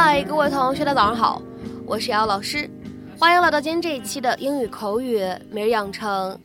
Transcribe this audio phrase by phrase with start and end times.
[0.00, 1.42] 嗨，各位同学，大家早上好，
[1.84, 2.70] 我是姚老师，
[3.18, 5.20] 欢迎来到今天这一期的英语口语
[5.50, 6.40] 每日养成。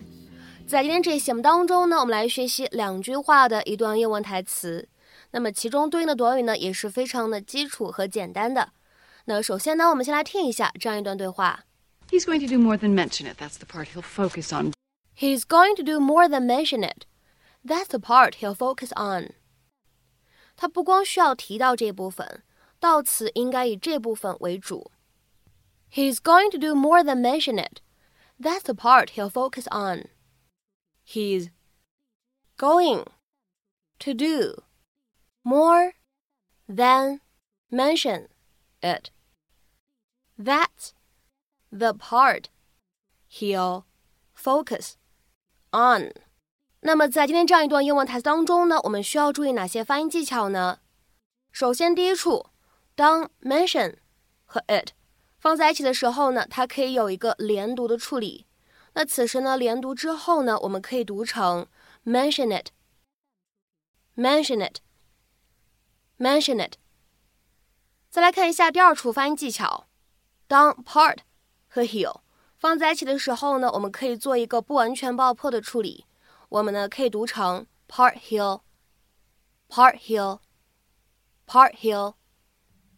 [0.66, 4.90] 在今天这一节目当中呢，我们来学习两句话的一段英文台词。
[5.30, 8.70] 那么其中对应的短语呢，也是非常的基础和简单的。
[9.26, 11.60] 那首先呢，我们先来听一下这样一段对话。
[12.10, 13.38] He's going to do more than mention it.
[13.38, 14.72] That's the part he'll focus on.
[15.16, 17.04] He's going to do more than mention it.
[17.64, 19.34] That's the part he'll focus on.
[20.58, 22.42] 他不光需要提到这部分，
[22.84, 24.92] 悼词应该以这部分为主。
[25.90, 27.80] He's going to do more than mention it.
[28.38, 30.10] That's the part he'll focus on.
[31.06, 31.50] He's
[32.58, 33.06] going
[34.00, 34.64] to do
[35.44, 35.94] more
[36.68, 37.22] than
[37.72, 38.28] mention
[38.82, 39.12] it.
[40.38, 40.92] That's
[41.72, 42.50] the part
[43.30, 43.86] he'll
[44.36, 44.96] focus
[45.72, 46.12] on.
[46.82, 50.82] 那么在今天这样一段英文台词当中呢，我们需要注意哪些发音技巧呢？
[51.52, 52.48] 首先，第一处
[52.96, 53.98] 当 mention
[54.46, 54.92] 和 it
[55.40, 58.46] 放在一起的时候呢，它可以有一个连读的处理。
[58.94, 61.68] 那此时呢，连读之后呢，我们可以读成
[62.06, 62.56] mention
[64.16, 64.64] it，mention
[66.18, 66.76] it，mention it。
[68.10, 69.88] 再来看一下第二处发音技巧，
[70.48, 71.18] 当 part
[71.68, 72.22] 和 he'll
[72.56, 76.06] 放在一起的时候呢，我们可以做一个不完全爆破的处理。
[76.50, 82.14] 我们呢可以读成 part he'll，part he'll，part he'll。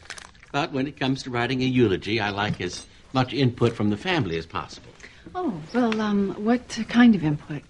[0.53, 3.97] but when it comes to writing a eulogy, I like his much input from the
[3.97, 4.93] family as possible.
[5.35, 7.63] Oh, well, um, what kind of input?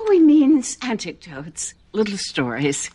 [0.00, 2.89] Oh, he means anecdotes, little stories.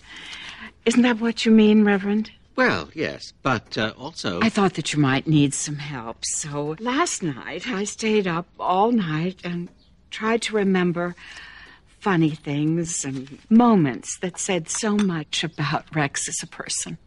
[0.87, 2.31] Isn't that what you mean, Reverend?
[2.55, 4.41] Well, yes, but uh, also.
[4.41, 8.93] I thought that you might need some help, so last night I stayed up all
[8.93, 9.69] night and
[10.11, 11.15] tried to remember
[11.99, 16.99] funny things and moments that said so much about Rex as a person.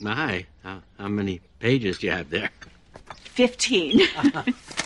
[0.00, 2.50] My, how, how many pages do you have there?
[3.24, 4.02] 15.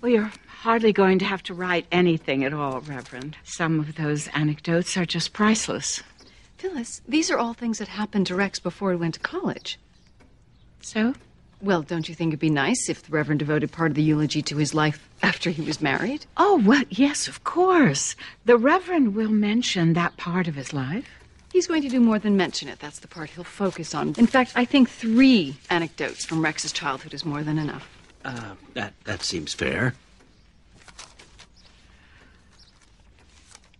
[0.00, 3.36] well, you're hardly going to have to write anything at all, Reverend.
[3.44, 6.02] Some of those anecdotes are just priceless.
[6.58, 9.78] Phyllis, these are all things that happened to Rex before he went to college.
[10.80, 11.14] So?
[11.62, 14.42] Well, don't you think it'd be nice if the Reverend devoted part of the eulogy
[14.42, 16.26] to his life after he was married?
[16.36, 18.14] Oh, well, yes, of course.
[18.44, 21.08] The Reverend will mention that part of his life.
[21.52, 22.78] He's going to do more than mention it.
[22.80, 24.14] That's the part he'll focus on.
[24.18, 27.88] In fact, I think three anecdotes from Rex's childhood is more than enough.
[28.26, 29.94] Uh, that that seems fair.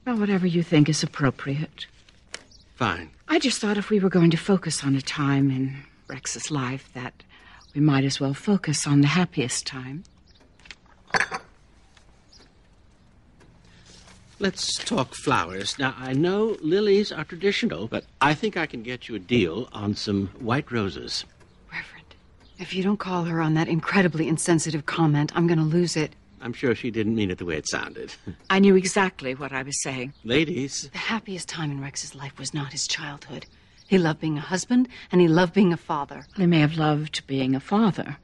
[0.07, 1.87] Well, whatever you think is appropriate.
[2.77, 3.11] Fine.
[3.27, 6.89] I just thought if we were going to focus on a time in Rex's life,
[6.95, 7.25] that
[7.75, 10.05] we might as well focus on the happiest time.
[14.39, 15.77] Let's talk flowers.
[15.77, 19.69] Now, I know lilies are traditional, but I think I can get you a deal
[19.73, 21.25] on some white roses.
[22.57, 25.97] Reverend, if you don't call her on that incredibly insensitive comment, I'm going to lose
[25.97, 26.15] it.
[26.41, 28.15] I'm sure she didn't mean it the way it sounded.
[28.51, 30.13] I knew exactly what I was saying.
[30.25, 30.89] Ladies.
[30.93, 33.47] The happiest time in Rex's life was not his childhood.
[33.89, 36.27] He loved being a husband, and he loved being a father.
[36.37, 38.17] He may have loved being a father,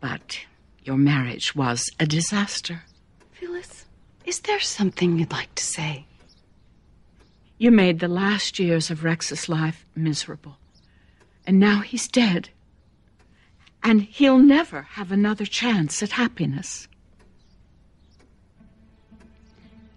[0.00, 0.40] but
[0.84, 2.82] your marriage was a disaster.
[3.32, 3.86] Phyllis,
[4.24, 6.04] is there something you'd like to say?
[7.56, 10.56] You made the last years of Rex's life miserable.
[11.46, 12.50] And now he's dead.
[13.82, 16.88] And he'll never have another chance at happiness.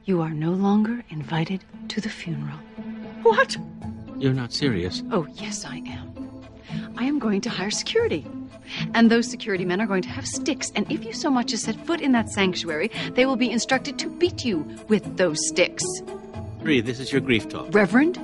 [0.06, 2.58] You are no longer invited to the funeral.
[3.24, 3.56] What?
[4.18, 5.04] You're not serious.
[5.12, 6.42] Oh, yes, I am.
[6.98, 8.26] I am going to hire security.
[8.94, 10.72] And those security men are going to have sticks.
[10.76, 14.00] And if you so much as set foot in that sanctuary, they will be instructed
[14.00, 15.84] to beat you with those sticks.
[16.62, 17.74] Bree, this is your grief talk.
[17.74, 18.20] Reverend,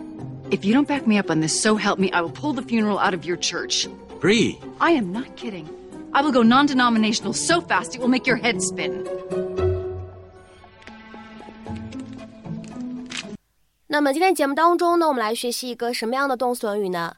[0.51, 2.61] if you don't back me up on this, so help me, I will pull the
[2.61, 3.87] funeral out of your church.
[4.20, 4.58] Bree.
[4.78, 5.66] I am not kidding.
[6.12, 9.06] I will go non denominational so fast it will make your head spin.
[13.86, 17.16] 那么今天节目当中呢，我们来学习一个什么样的动词短语呢？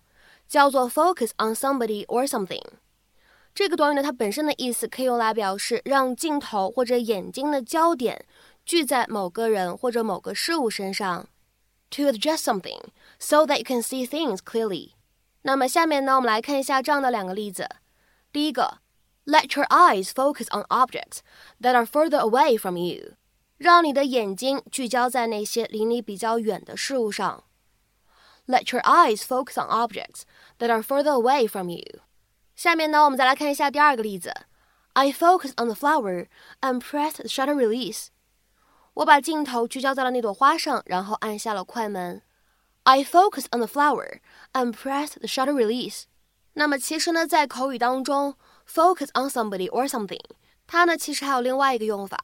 [0.48, 2.62] 叫做 focus on somebody or something。
[3.54, 8.24] 这个短语呢，它本身的意思可以用来表示让镜头或者眼睛的焦点
[8.66, 11.28] 聚在某个人或者某个事物身上。
[11.90, 12.80] To adjust something
[13.20, 14.94] so that you can see things clearly。
[15.43, 17.69] 那么下面呢，我们来看一下这样的两个例子。
[18.31, 18.79] 第一个
[19.25, 21.19] Let your eyes focus on objects
[21.61, 23.13] that are further away from you.
[23.57, 27.43] 让你的眼睛聚焦在那些离你比较远的事物上。
[28.47, 30.23] Let your eyes focus on objects
[30.57, 32.01] that are further away from you.
[32.55, 34.33] 下面呢，我们再来看一下第二个例子。
[34.93, 36.27] I focus on the flower
[36.61, 38.07] and press the shutter release.
[38.95, 42.21] 我把镜头聚焦在了那朵花上，然后按下了快门。
[42.84, 44.20] I focused on the flower
[44.52, 46.04] and pressed the shutter release.
[46.54, 48.36] 那么其实呢，在口语当中，
[48.68, 50.20] focus on somebody or something，
[50.66, 52.18] 它呢其实还有另外一个用法。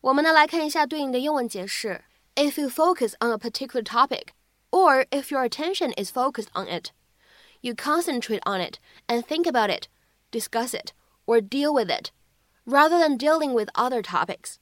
[0.00, 2.04] 我们呢来看一下对应的英文解释：
[2.34, 4.28] If you focus on a particular topic,
[4.70, 6.90] or if your attention is focused on it,
[7.60, 9.88] you concentrate on it and think about it,
[10.30, 10.92] discuss it,
[11.24, 12.10] or deal with it,
[12.64, 14.56] rather than dealing with other topics.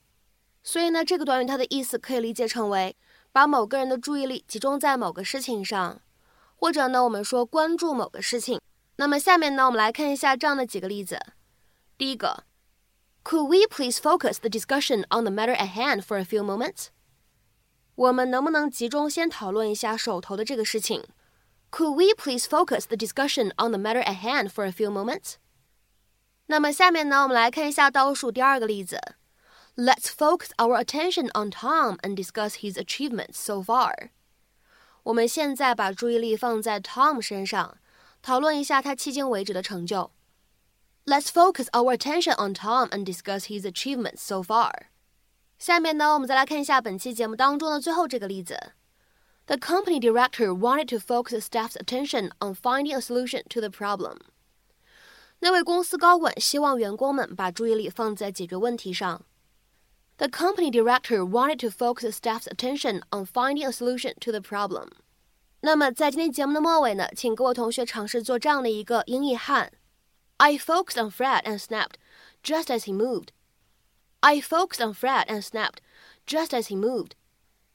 [0.63, 2.95] 所以呢，这个短语它的意思可以理解成为
[3.32, 6.00] 把某个人的注意力集中在某个事情上，
[6.56, 8.60] 或者呢，我们说关注某个事情。
[8.96, 11.20] 那么下面呢，我们来看一下这样的几个例子。
[11.96, 12.44] 第一个。
[13.22, 16.86] Could we please focus the discussion on the matter at hand for a few moments?
[17.94, 21.04] 我们能不能集中先讨论一下手头的这个事情
[21.70, 25.34] ？Could we please focus the discussion on the matter at hand for a few moments?
[26.46, 28.98] 那么下面呢，我们来看一下倒数第二个例子。
[29.79, 34.11] Let's focus our attention on Tom and discuss his achievements so far.
[35.03, 37.77] 我们现在把注意力放在 Tom 身上，
[38.21, 40.11] 讨论一下他迄今为止的成就。
[41.05, 44.71] Let's focus our attention on Tom and discuss his achievements so far.
[45.59, 48.73] 下面呢，我们再来看一下本期节目当中的最后这个例子。
[49.45, 54.17] The company director wanted to focus the staff's attention on finding a solution to the problem.
[55.39, 59.21] 那位公司高管希望员工们把注意力放在解决问题上。
[60.19, 64.39] The company director wanted to focus the staff's attention on finding a solution to the
[64.39, 64.89] problem.
[65.61, 69.71] 那么在今天节目的末尾呢，请各位同学尝试做这样的一个英译汉。
[70.37, 71.95] I focused on Fred and snapped
[72.43, 73.29] just as he moved.
[74.19, 75.79] I focused on Fred and snapped
[76.25, 77.11] just as he moved.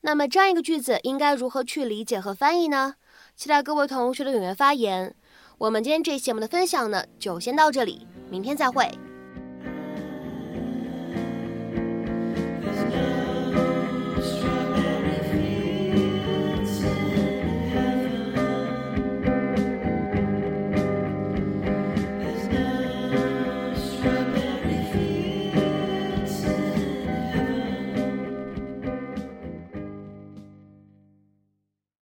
[0.02, 2.94] 那么这样一个句子应该如何去理解和翻译呢？
[3.36, 5.14] 期待各位同学的踊跃发言。
[5.58, 8.90] 我们今天这期节目的分享呢，就先到这里，明天再会。